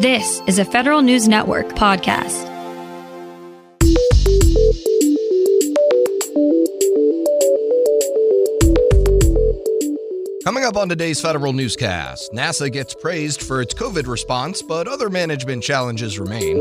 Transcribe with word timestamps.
This 0.00 0.40
is 0.46 0.60
a 0.60 0.64
Federal 0.64 1.02
News 1.02 1.26
Network 1.26 1.70
podcast. 1.70 2.44
Coming 10.44 10.62
up 10.62 10.76
on 10.76 10.88
today's 10.88 11.20
Federal 11.20 11.52
Newscast, 11.52 12.30
NASA 12.32 12.70
gets 12.70 12.94
praised 12.94 13.42
for 13.42 13.60
its 13.60 13.74
COVID 13.74 14.06
response, 14.06 14.62
but 14.62 14.86
other 14.86 15.10
management 15.10 15.64
challenges 15.64 16.20
remain. 16.20 16.58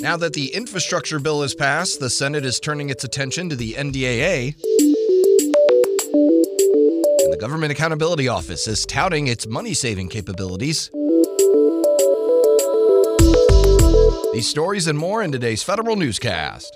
Now 0.00 0.16
that 0.16 0.32
the 0.32 0.52
infrastructure 0.54 1.18
bill 1.18 1.42
is 1.42 1.54
passed, 1.54 2.00
the 2.00 2.08
Senate 2.08 2.46
is 2.46 2.60
turning 2.60 2.88
its 2.88 3.04
attention 3.04 3.50
to 3.50 3.56
the 3.56 3.74
NDAA. 3.74 4.95
Government 7.46 7.70
Accountability 7.70 8.26
Office 8.26 8.66
is 8.66 8.84
touting 8.84 9.28
its 9.28 9.46
money 9.46 9.72
saving 9.72 10.08
capabilities. 10.08 10.90
These 14.32 14.48
stories 14.48 14.88
and 14.88 14.98
more 14.98 15.22
in 15.22 15.30
today's 15.30 15.62
Federal 15.62 15.94
Newscast. 15.94 16.72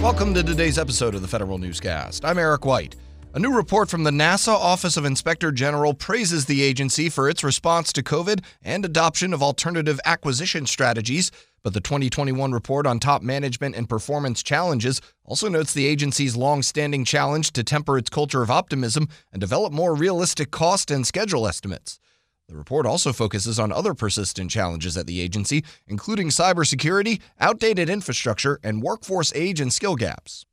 Welcome 0.00 0.32
to 0.32 0.42
today's 0.42 0.78
episode 0.78 1.14
of 1.14 1.20
the 1.20 1.28
Federal 1.28 1.58
Newscast. 1.58 2.24
I'm 2.24 2.38
Eric 2.38 2.64
White. 2.64 2.96
A 3.32 3.38
new 3.38 3.54
report 3.54 3.88
from 3.88 4.02
the 4.02 4.10
NASA 4.10 4.52
Office 4.52 4.96
of 4.96 5.04
Inspector 5.04 5.52
General 5.52 5.94
praises 5.94 6.46
the 6.46 6.64
agency 6.64 7.08
for 7.08 7.28
its 7.28 7.44
response 7.44 7.92
to 7.92 8.02
COVID 8.02 8.42
and 8.60 8.84
adoption 8.84 9.32
of 9.32 9.40
alternative 9.40 10.00
acquisition 10.04 10.66
strategies. 10.66 11.30
But 11.62 11.72
the 11.72 11.80
2021 11.80 12.50
report 12.50 12.88
on 12.88 12.98
top 12.98 13.22
management 13.22 13.76
and 13.76 13.88
performance 13.88 14.42
challenges 14.42 15.00
also 15.24 15.48
notes 15.48 15.72
the 15.72 15.86
agency's 15.86 16.34
long 16.34 16.64
standing 16.64 17.04
challenge 17.04 17.52
to 17.52 17.62
temper 17.62 17.96
its 17.96 18.10
culture 18.10 18.42
of 18.42 18.50
optimism 18.50 19.06
and 19.30 19.40
develop 19.40 19.72
more 19.72 19.94
realistic 19.94 20.50
cost 20.50 20.90
and 20.90 21.06
schedule 21.06 21.46
estimates. 21.46 22.00
The 22.48 22.56
report 22.56 22.84
also 22.84 23.12
focuses 23.12 23.60
on 23.60 23.70
other 23.70 23.94
persistent 23.94 24.50
challenges 24.50 24.96
at 24.96 25.06
the 25.06 25.20
agency, 25.20 25.64
including 25.86 26.30
cybersecurity, 26.30 27.20
outdated 27.38 27.88
infrastructure, 27.88 28.58
and 28.64 28.82
workforce 28.82 29.32
age 29.36 29.60
and 29.60 29.72
skill 29.72 29.94
gaps. 29.94 30.46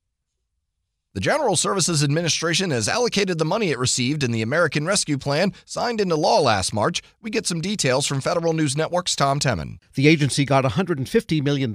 The 1.18 1.22
General 1.22 1.56
Services 1.56 2.04
Administration 2.04 2.70
has 2.70 2.88
allocated 2.88 3.40
the 3.40 3.44
money 3.44 3.72
it 3.72 3.80
received 3.80 4.24
in 4.24 4.30
the 4.30 4.44
American 4.44 4.86
Rescue 4.86 5.18
Plan 5.18 5.52
signed 5.66 6.00
into 6.00 6.16
law 6.16 6.42
last 6.42 6.76
March. 6.76 7.02
We 7.24 7.32
get 7.32 7.48
some 7.48 7.60
details 7.60 8.06
from 8.06 8.22
Federal 8.22 8.54
News 8.54 8.78
Network's 8.78 9.16
Tom 9.16 9.40
Temin. 9.40 9.80
The 9.96 10.08
agency 10.08 10.46
got 10.46 10.64
$150 10.64 11.44
million. 11.44 11.74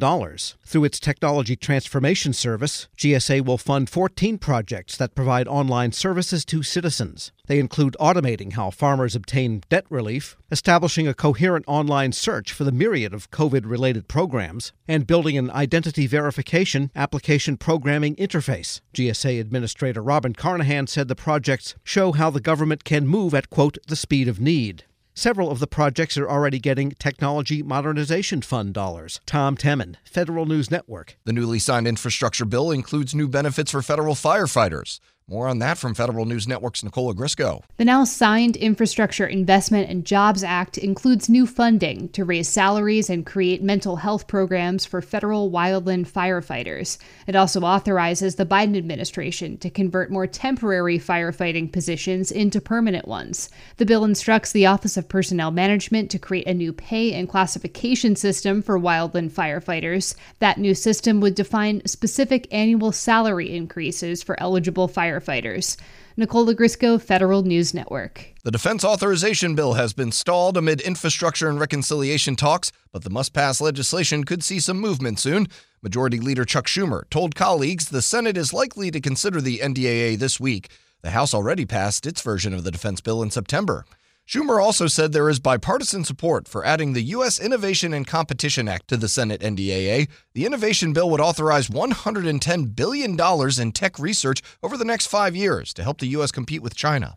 Through 0.64 0.84
its 0.84 1.00
Technology 1.00 1.56
Transformation 1.56 2.32
Service, 2.32 2.86
GSA 2.96 3.44
will 3.44 3.58
fund 3.58 3.90
14 3.90 4.38
projects 4.38 4.96
that 4.96 5.16
provide 5.16 5.48
online 5.48 5.90
services 5.90 6.44
to 6.44 6.62
citizens. 6.62 7.32
They 7.48 7.58
include 7.58 7.96
automating 7.98 8.52
how 8.52 8.70
farmers 8.70 9.16
obtain 9.16 9.64
debt 9.68 9.86
relief, 9.90 10.36
establishing 10.52 11.08
a 11.08 11.14
coherent 11.14 11.64
online 11.66 12.12
search 12.12 12.52
for 12.52 12.62
the 12.62 12.70
myriad 12.70 13.14
of 13.14 13.30
COVID 13.30 13.62
related 13.64 14.06
programs, 14.06 14.72
and 14.86 15.06
building 15.06 15.38
an 15.38 15.50
identity 15.50 16.06
verification 16.06 16.90
application 16.94 17.56
programming 17.56 18.14
interface. 18.16 18.82
GSA 18.94 19.40
Administrator 19.40 20.02
Robin 20.02 20.34
Carnahan 20.34 20.86
said 20.86 21.08
the 21.08 21.16
projects 21.16 21.74
show 21.82 22.12
how 22.12 22.28
the 22.28 22.40
government 22.40 22.84
can 22.84 23.06
move 23.06 23.32
at, 23.32 23.48
quote, 23.48 23.78
the 23.88 23.96
speed 23.96 24.28
of 24.28 24.38
need. 24.38 24.84
Several 25.14 25.50
of 25.50 25.58
the 25.58 25.66
projects 25.66 26.16
are 26.16 26.28
already 26.28 26.58
getting 26.58 26.92
Technology 26.92 27.62
Modernization 27.62 28.40
Fund 28.40 28.72
dollars. 28.72 29.20
Tom 29.26 29.58
Temin, 29.58 29.96
Federal 30.04 30.46
News 30.46 30.70
Network. 30.70 31.18
The 31.24 31.34
newly 31.34 31.58
signed 31.58 31.86
infrastructure 31.86 32.46
bill 32.46 32.70
includes 32.70 33.14
new 33.14 33.28
benefits 33.28 33.72
for 33.72 33.82
federal 33.82 34.14
firefighters. 34.14 35.00
More 35.28 35.46
on 35.46 35.60
that 35.60 35.78
from 35.78 35.94
Federal 35.94 36.26
News 36.26 36.48
Network's 36.48 36.82
Nicole 36.82 37.14
Ogrysko. 37.14 37.62
The 37.76 37.84
now 37.84 38.04
signed 38.04 38.56
Infrastructure 38.56 39.26
Investment 39.26 39.88
and 39.88 40.04
Jobs 40.04 40.42
Act 40.42 40.76
includes 40.76 41.28
new 41.28 41.46
funding 41.46 42.08
to 42.10 42.24
raise 42.24 42.48
salaries 42.48 43.08
and 43.08 43.24
create 43.24 43.62
mental 43.62 43.96
health 43.96 44.26
programs 44.26 44.84
for 44.84 45.00
federal 45.00 45.50
wildland 45.50 46.10
firefighters. 46.10 46.98
It 47.26 47.36
also 47.36 47.60
authorizes 47.60 48.34
the 48.34 48.44
Biden 48.44 48.76
administration 48.76 49.58
to 49.58 49.70
convert 49.70 50.10
more 50.10 50.26
temporary 50.26 50.98
firefighting 50.98 51.72
positions 51.72 52.32
into 52.32 52.60
permanent 52.60 53.06
ones. 53.06 53.48
The 53.76 53.86
bill 53.86 54.04
instructs 54.04 54.50
the 54.50 54.66
Office 54.66 54.96
of 54.96 55.08
Personnel 55.08 55.52
Management 55.52 56.10
to 56.10 56.18
create 56.18 56.48
a 56.48 56.54
new 56.54 56.72
pay 56.72 57.14
and 57.14 57.28
classification 57.28 58.16
system 58.16 58.60
for 58.60 58.78
wildland 58.78 59.30
firefighters. 59.30 60.16
That 60.40 60.58
new 60.58 60.74
system 60.74 61.20
would 61.20 61.36
define 61.36 61.86
specific 61.86 62.48
annual 62.50 62.90
salary 62.90 63.54
increases 63.54 64.22
for 64.22 64.40
eligible 64.40 64.88
firefighters 64.88 65.11
firefighters. 65.20 65.76
Nicole 66.16 66.46
Ogrysko, 66.46 67.00
Federal 67.00 67.42
News 67.42 67.72
Network. 67.72 68.34
The 68.44 68.50
defense 68.50 68.84
authorization 68.84 69.54
bill 69.54 69.74
has 69.74 69.92
been 69.92 70.12
stalled 70.12 70.56
amid 70.56 70.80
infrastructure 70.80 71.48
and 71.48 71.58
reconciliation 71.58 72.36
talks, 72.36 72.70
but 72.92 73.02
the 73.02 73.10
must 73.10 73.32
pass 73.32 73.60
legislation 73.60 74.24
could 74.24 74.42
see 74.42 74.60
some 74.60 74.78
movement 74.78 75.18
soon. 75.18 75.48
Majority 75.82 76.20
Leader 76.20 76.44
Chuck 76.44 76.66
Schumer 76.66 77.08
told 77.10 77.34
colleagues 77.34 77.88
the 77.88 78.02
Senate 78.02 78.36
is 78.36 78.52
likely 78.52 78.90
to 78.90 79.00
consider 79.00 79.40
the 79.40 79.58
NDAA 79.58 80.18
this 80.18 80.38
week. 80.38 80.68
The 81.02 81.10
House 81.10 81.34
already 81.34 81.64
passed 81.64 82.06
its 82.06 82.20
version 82.20 82.52
of 82.54 82.62
the 82.62 82.70
defense 82.70 83.00
bill 83.00 83.22
in 83.22 83.30
September. 83.30 83.84
Schumer 84.26 84.62
also 84.62 84.86
said 84.86 85.12
there 85.12 85.28
is 85.28 85.40
bipartisan 85.40 86.04
support 86.04 86.46
for 86.46 86.64
adding 86.64 86.92
the 86.92 87.02
U.S. 87.02 87.40
Innovation 87.40 87.92
and 87.92 88.06
Competition 88.06 88.68
Act 88.68 88.88
to 88.88 88.96
the 88.96 89.08
Senate 89.08 89.40
NDAA. 89.40 90.08
The 90.32 90.46
innovation 90.46 90.92
bill 90.92 91.10
would 91.10 91.20
authorize 91.20 91.68
$110 91.68 92.76
billion 92.76 93.18
in 93.60 93.72
tech 93.72 93.98
research 93.98 94.40
over 94.62 94.76
the 94.76 94.84
next 94.84 95.08
five 95.08 95.34
years 95.34 95.74
to 95.74 95.82
help 95.82 95.98
the 95.98 96.06
U.S. 96.08 96.30
compete 96.30 96.62
with 96.62 96.74
China. 96.74 97.16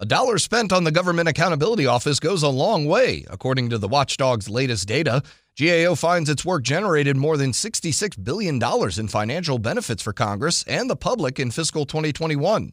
A 0.00 0.06
dollar 0.06 0.38
spent 0.38 0.72
on 0.72 0.84
the 0.84 0.92
Government 0.92 1.28
Accountability 1.28 1.86
Office 1.86 2.20
goes 2.20 2.42
a 2.42 2.48
long 2.48 2.86
way, 2.86 3.24
according 3.30 3.70
to 3.70 3.78
the 3.78 3.88
watchdog's 3.88 4.48
latest 4.48 4.86
data. 4.86 5.22
GAO 5.58 5.96
finds 5.96 6.30
its 6.30 6.44
work 6.44 6.62
generated 6.62 7.16
more 7.16 7.36
than 7.36 7.50
$66 7.50 8.22
billion 8.22 8.60
in 8.96 9.08
financial 9.08 9.58
benefits 9.58 10.02
for 10.02 10.12
Congress 10.12 10.62
and 10.68 10.88
the 10.88 10.94
public 10.94 11.40
in 11.40 11.50
fiscal 11.50 11.84
2021. 11.84 12.72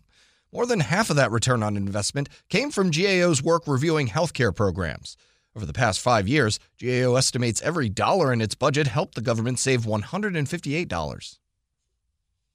More 0.56 0.66
than 0.66 0.80
half 0.80 1.10
of 1.10 1.18
that 1.18 1.32
return 1.32 1.62
on 1.64 1.76
investment 1.76 2.30
came 2.48 2.72
from 2.72 2.90
GAO's 2.90 3.44
work 3.44 3.64
reviewing 3.68 4.08
healthcare 4.08 4.56
programs. 4.56 5.18
Over 5.54 5.66
the 5.66 5.74
past 5.74 6.00
five 6.00 6.30
years, 6.30 6.62
GAO 6.82 7.16
estimates 7.16 7.62
every 7.62 7.90
dollar 7.90 8.32
in 8.32 8.40
its 8.40 8.56
budget 8.56 8.88
helped 8.88 9.16
the 9.16 9.22
government 9.22 9.60
save 9.60 9.82
$158. 9.82 11.38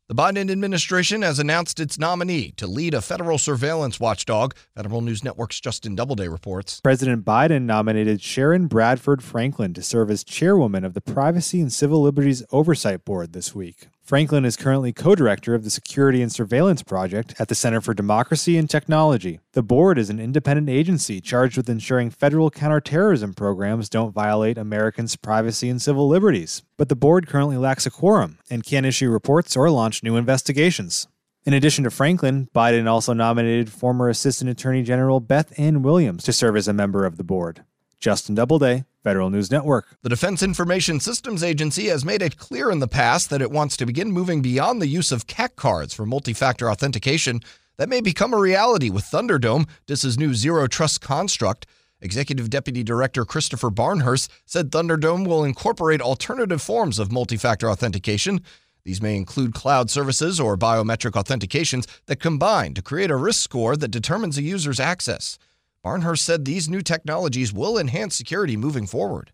The 0.09 0.15
Biden 0.15 0.51
administration 0.51 1.21
has 1.21 1.39
announced 1.39 1.79
its 1.79 1.99
nominee 1.99 2.53
to 2.57 2.67
lead 2.67 2.95
a 2.95 3.03
federal 3.03 3.37
surveillance 3.37 4.01
watchdog. 4.01 4.55
Federal 4.75 5.03
News 5.03 5.23
Network's 5.23 5.61
Justin 5.61 5.95
Doubleday 5.95 6.27
reports. 6.27 6.81
President 6.81 7.25
Biden 7.27 7.63
nominated 7.63 8.23
Sharon 8.23 8.67
Bradford 8.67 9.23
Franklin 9.23 9.75
to 9.75 9.83
serve 9.83 10.11
as 10.11 10.25
chairwoman 10.25 10.87
of 10.87 10.95
the 10.95 11.03
Privacy 11.03 11.61
and 11.61 11.71
Civil 11.71 12.01
Liberties 12.01 12.43
Oversight 12.51 13.05
Board 13.05 13.35
this 13.35 13.55
week. 13.55 13.89
Franklin 14.11 14.45
is 14.45 14.57
currently 14.57 14.93
co 14.93 15.15
director 15.15 15.55
of 15.55 15.63
the 15.63 15.71
Security 15.71 16.21
and 16.21 16.33
Surveillance 16.33 16.83
Project 16.83 17.33
at 17.39 17.47
the 17.47 17.55
Center 17.55 17.81
for 17.81 17.95
Democracy 17.95 18.59
and 18.59 18.69
Technology. 18.69 19.39
The 19.53 19.63
board 19.63 19.99
is 19.99 20.11
an 20.11 20.19
independent 20.19 20.69
agency 20.69 21.21
charged 21.21 21.57
with 21.57 21.71
ensuring 21.71 22.11
federal 22.11 22.51
counterterrorism 22.51 23.35
programs 23.35 23.89
don't 23.89 24.11
violate 24.11 24.59
Americans' 24.59 25.15
privacy 25.15 25.69
and 25.69 25.81
civil 25.81 26.09
liberties. 26.09 26.65
But 26.77 26.89
the 26.89 26.97
board 26.97 27.29
currently 27.29 27.57
lacks 27.57 27.87
a 27.87 27.91
quorum 27.93 28.41
and 28.51 28.65
can't 28.65 28.85
issue 28.85 29.11
reports 29.11 29.57
or 29.57 29.71
launch 29.71 30.03
new 30.03 30.17
investigations. 30.17 31.07
In 31.47 31.53
addition 31.53 31.85
to 31.85 31.91
Franklin, 31.93 32.49
Biden 32.53 32.89
also 32.89 33.13
nominated 33.13 33.71
former 33.71 34.09
Assistant 34.09 34.51
Attorney 34.51 34.83
General 34.83 35.21
Beth 35.21 35.57
Ann 35.57 35.83
Williams 35.83 36.25
to 36.25 36.33
serve 36.33 36.57
as 36.57 36.67
a 36.67 36.73
member 36.73 37.07
of 37.07 37.17
the 37.17 37.23
board. 37.23 37.63
Justin 38.01 38.35
Doubleday, 38.35 38.87
Federal 39.03 39.31
News 39.31 39.51
Network. 39.51 39.97
The 40.03 40.11
Defense 40.11 40.43
Information 40.43 41.01
Systems 41.01 41.43
Agency 41.43 41.87
has 41.87 42.05
made 42.05 42.21
it 42.21 42.37
clear 42.37 42.71
in 42.71 42.81
the 42.81 42.89
past 42.89 43.31
that 43.31 43.41
it 43.41 43.51
wants 43.51 43.77
to 43.79 43.87
begin 43.87 44.13
moving 44.13 44.43
beyond 44.43 44.81
the 44.81 44.87
use 44.87 45.11
of 45.11 45.27
CAC 45.27 45.57
cards 45.57 45.95
for 45.95 46.05
multi 46.05 46.35
factor 46.35 46.71
authentication. 46.71 47.41
That 47.79 47.89
may 47.89 48.03
become 48.03 48.35
a 48.35 48.39
reality 48.39 48.91
with 48.91 49.05
Thunderdome, 49.05 49.67
DISA's 49.87 50.19
new 50.19 50.35
zero 50.35 50.67
trust 50.67 51.01
construct. 51.01 51.67
Executive 52.03 52.51
Deputy 52.51 52.83
Director 52.83 53.25
Christopher 53.25 53.71
Barnhurst 53.71 54.29
said 54.45 54.71
Thunderdome 54.71 55.27
will 55.27 55.45
incorporate 55.45 56.03
alternative 56.03 56.61
forms 56.61 56.99
of 56.99 57.11
multi 57.11 57.39
factor 57.39 57.71
authentication. 57.71 58.43
These 58.85 59.01
may 59.01 59.17
include 59.17 59.55
cloud 59.55 59.91
services 59.91 60.39
or 60.39 60.59
biometric 60.59 61.13
authentications 61.13 61.87
that 62.07 62.21
combine 62.21 62.75
to 62.75 62.83
create 62.83 63.11
a 63.11 63.17
risk 63.17 63.43
score 63.43 63.77
that 63.77 63.89
determines 63.91 64.37
a 64.37 64.43
user's 64.43 64.81
access. 64.81 65.39
Barnhurst 65.83 66.25
said 66.25 66.45
these 66.45 66.69
new 66.69 66.83
technologies 66.83 67.53
will 67.53 67.79
enhance 67.79 68.15
security 68.15 68.57
moving 68.57 68.87
forward. 68.87 69.33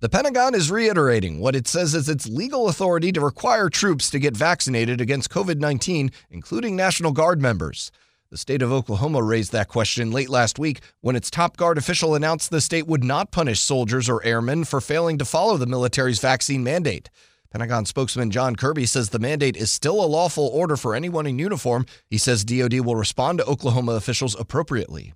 The 0.00 0.08
Pentagon 0.08 0.56
is 0.56 0.68
reiterating 0.68 1.38
what 1.38 1.54
it 1.54 1.68
says 1.68 1.94
is 1.94 2.08
its 2.08 2.26
legal 2.26 2.68
authority 2.68 3.12
to 3.12 3.20
require 3.20 3.68
troops 3.68 4.10
to 4.10 4.18
get 4.18 4.36
vaccinated 4.36 5.00
against 5.00 5.30
COVID 5.30 5.60
19, 5.60 6.10
including 6.28 6.74
National 6.74 7.12
Guard 7.12 7.40
members. 7.40 7.92
The 8.32 8.36
state 8.36 8.62
of 8.62 8.72
Oklahoma 8.72 9.22
raised 9.22 9.52
that 9.52 9.68
question 9.68 10.10
late 10.10 10.28
last 10.28 10.58
week 10.58 10.80
when 11.02 11.14
its 11.14 11.30
top 11.30 11.56
guard 11.56 11.78
official 11.78 12.16
announced 12.16 12.50
the 12.50 12.60
state 12.60 12.88
would 12.88 13.04
not 13.04 13.30
punish 13.30 13.60
soldiers 13.60 14.08
or 14.08 14.24
airmen 14.24 14.64
for 14.64 14.80
failing 14.80 15.18
to 15.18 15.24
follow 15.24 15.56
the 15.56 15.66
military's 15.66 16.18
vaccine 16.18 16.64
mandate. 16.64 17.08
Pentagon 17.52 17.84
spokesman 17.84 18.30
John 18.30 18.56
Kirby 18.56 18.86
says 18.86 19.10
the 19.10 19.18
mandate 19.18 19.58
is 19.58 19.70
still 19.70 20.02
a 20.02 20.06
lawful 20.06 20.46
order 20.46 20.74
for 20.74 20.94
anyone 20.94 21.26
in 21.26 21.38
uniform. 21.38 21.84
He 22.08 22.16
says 22.16 22.46
DoD 22.46 22.80
will 22.80 22.96
respond 22.96 23.38
to 23.38 23.44
Oklahoma 23.44 23.92
officials 23.92 24.34
appropriately. 24.40 25.12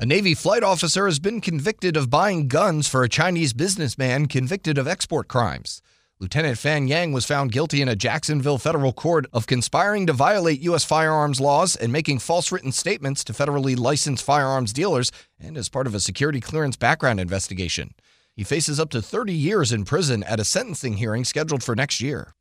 A 0.00 0.04
Navy 0.04 0.34
flight 0.34 0.64
officer 0.64 1.06
has 1.06 1.20
been 1.20 1.40
convicted 1.40 1.96
of 1.96 2.10
buying 2.10 2.48
guns 2.48 2.88
for 2.88 3.04
a 3.04 3.08
Chinese 3.08 3.52
businessman 3.52 4.26
convicted 4.26 4.78
of 4.78 4.88
export 4.88 5.28
crimes. 5.28 5.80
Lieutenant 6.18 6.58
Fan 6.58 6.88
Yang 6.88 7.12
was 7.12 7.24
found 7.24 7.52
guilty 7.52 7.80
in 7.80 7.88
a 7.88 7.94
Jacksonville 7.94 8.58
federal 8.58 8.92
court 8.92 9.26
of 9.32 9.46
conspiring 9.46 10.06
to 10.06 10.12
violate 10.12 10.60
U.S. 10.62 10.84
firearms 10.84 11.40
laws 11.40 11.76
and 11.76 11.92
making 11.92 12.18
false 12.18 12.50
written 12.50 12.72
statements 12.72 13.22
to 13.22 13.32
federally 13.32 13.78
licensed 13.78 14.24
firearms 14.24 14.72
dealers 14.72 15.12
and 15.38 15.56
as 15.56 15.68
part 15.68 15.86
of 15.86 15.94
a 15.94 16.00
security 16.00 16.40
clearance 16.40 16.76
background 16.76 17.20
investigation. 17.20 17.94
He 18.36 18.44
faces 18.44 18.78
up 18.78 18.90
to 18.90 19.00
30 19.00 19.32
years 19.32 19.72
in 19.72 19.86
prison 19.86 20.22
at 20.22 20.38
a 20.38 20.44
sentencing 20.44 20.98
hearing 20.98 21.24
scheduled 21.24 21.62
for 21.62 21.74
next 21.74 22.02
year. 22.02 22.34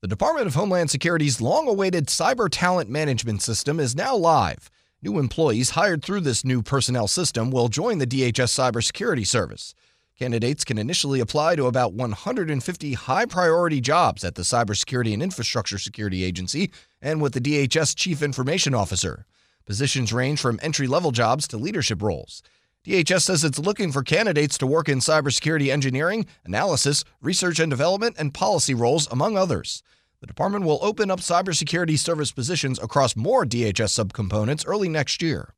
The 0.00 0.08
Department 0.08 0.48
of 0.48 0.56
Homeland 0.56 0.90
Security's 0.90 1.40
long 1.40 1.68
awaited 1.68 2.08
cyber 2.08 2.48
talent 2.50 2.90
management 2.90 3.40
system 3.42 3.78
is 3.78 3.94
now 3.94 4.16
live. 4.16 4.68
New 5.00 5.20
employees 5.20 5.70
hired 5.70 6.02
through 6.02 6.22
this 6.22 6.44
new 6.44 6.62
personnel 6.62 7.06
system 7.06 7.52
will 7.52 7.68
join 7.68 7.98
the 7.98 8.06
DHS 8.06 8.50
cybersecurity 8.50 9.24
service. 9.24 9.72
Candidates 10.18 10.64
can 10.64 10.78
initially 10.78 11.20
apply 11.20 11.54
to 11.56 11.66
about 11.66 11.92
150 11.92 12.92
high 12.94 13.26
priority 13.26 13.80
jobs 13.80 14.24
at 14.24 14.34
the 14.34 14.42
Cybersecurity 14.42 15.12
and 15.12 15.22
Infrastructure 15.22 15.78
Security 15.78 16.24
Agency 16.24 16.70
and 17.00 17.22
with 17.22 17.34
the 17.34 17.40
DHS 17.40 17.96
Chief 17.96 18.22
Information 18.22 18.74
Officer. 18.74 19.26
Positions 19.64 20.12
range 20.12 20.40
from 20.40 20.58
entry 20.62 20.88
level 20.88 21.12
jobs 21.12 21.46
to 21.48 21.56
leadership 21.56 22.02
roles. 22.02 22.42
DHS 22.84 23.22
says 23.22 23.44
it's 23.44 23.60
looking 23.60 23.92
for 23.92 24.02
candidates 24.02 24.58
to 24.58 24.66
work 24.66 24.88
in 24.88 24.98
cybersecurity 24.98 25.70
engineering, 25.70 26.26
analysis, 26.44 27.04
research 27.20 27.60
and 27.60 27.70
development, 27.70 28.16
and 28.18 28.34
policy 28.34 28.74
roles, 28.74 29.06
among 29.12 29.36
others. 29.36 29.84
The 30.20 30.26
department 30.26 30.64
will 30.64 30.80
open 30.82 31.08
up 31.08 31.20
cybersecurity 31.20 31.96
service 31.96 32.32
positions 32.32 32.80
across 32.80 33.14
more 33.14 33.44
DHS 33.44 34.04
subcomponents 34.04 34.64
early 34.66 34.88
next 34.88 35.22
year. 35.22 35.54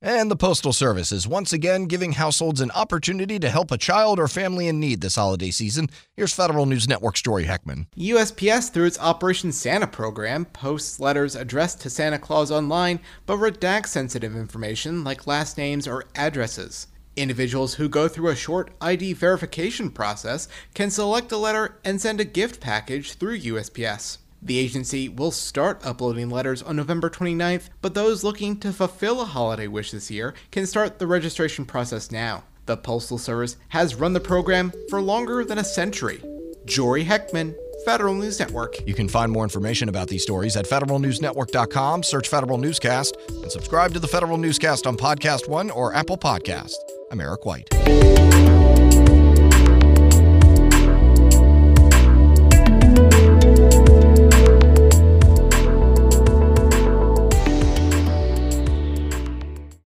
And 0.00 0.30
the 0.30 0.36
Postal 0.36 0.72
Service 0.72 1.10
is 1.10 1.26
once 1.26 1.52
again 1.52 1.86
giving 1.86 2.12
households 2.12 2.60
an 2.60 2.70
opportunity 2.70 3.40
to 3.40 3.50
help 3.50 3.72
a 3.72 3.76
child 3.76 4.20
or 4.20 4.28
family 4.28 4.68
in 4.68 4.78
need 4.78 5.00
this 5.00 5.16
holiday 5.16 5.50
season. 5.50 5.90
Here's 6.14 6.32
Federal 6.32 6.66
News 6.66 6.88
Network's 6.88 7.20
Jory 7.20 7.46
Heckman. 7.46 7.88
USPS, 7.96 8.70
through 8.70 8.86
its 8.86 9.00
Operation 9.00 9.50
Santa 9.50 9.88
program, 9.88 10.44
posts 10.44 11.00
letters 11.00 11.34
addressed 11.34 11.80
to 11.80 11.90
Santa 11.90 12.20
Claus 12.20 12.52
online 12.52 13.00
but 13.26 13.38
redacts 13.38 13.88
sensitive 13.88 14.36
information 14.36 15.02
like 15.02 15.26
last 15.26 15.58
names 15.58 15.88
or 15.88 16.04
addresses. 16.14 16.86
Individuals 17.16 17.74
who 17.74 17.88
go 17.88 18.06
through 18.06 18.28
a 18.28 18.36
short 18.36 18.70
ID 18.80 19.14
verification 19.14 19.90
process 19.90 20.46
can 20.74 20.90
select 20.90 21.32
a 21.32 21.36
letter 21.36 21.80
and 21.84 22.00
send 22.00 22.20
a 22.20 22.24
gift 22.24 22.60
package 22.60 23.14
through 23.14 23.40
USPS. 23.40 24.18
The 24.40 24.58
agency 24.58 25.08
will 25.08 25.30
start 25.30 25.84
uploading 25.84 26.30
letters 26.30 26.62
on 26.62 26.76
November 26.76 27.10
29th, 27.10 27.70
but 27.82 27.94
those 27.94 28.22
looking 28.22 28.56
to 28.60 28.72
fulfill 28.72 29.20
a 29.20 29.24
holiday 29.24 29.66
wish 29.66 29.90
this 29.90 30.10
year 30.10 30.34
can 30.50 30.66
start 30.66 30.98
the 30.98 31.06
registration 31.06 31.64
process 31.64 32.10
now. 32.12 32.44
The 32.66 32.76
Postal 32.76 33.18
Service 33.18 33.56
has 33.70 33.94
run 33.94 34.12
the 34.12 34.20
program 34.20 34.72
for 34.90 35.00
longer 35.00 35.44
than 35.44 35.58
a 35.58 35.64
century. 35.64 36.22
Jory 36.66 37.04
Heckman, 37.04 37.54
Federal 37.84 38.14
News 38.14 38.38
Network. 38.38 38.86
You 38.86 38.94
can 38.94 39.08
find 39.08 39.32
more 39.32 39.42
information 39.42 39.88
about 39.88 40.08
these 40.08 40.22
stories 40.22 40.56
at 40.56 40.66
federalnewsnetwork.com, 40.66 42.02
search 42.02 42.28
Federal 42.28 42.58
Newscast, 42.58 43.16
and 43.28 43.50
subscribe 43.50 43.92
to 43.94 43.98
the 43.98 44.08
Federal 44.08 44.36
Newscast 44.36 44.86
on 44.86 44.96
Podcast 44.96 45.48
One 45.48 45.70
or 45.70 45.94
Apple 45.94 46.18
Podcast. 46.18 46.74
I'm 47.10 47.20
Eric 47.20 47.46
White. 47.46 47.68